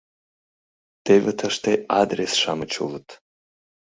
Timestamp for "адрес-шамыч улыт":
2.01-3.07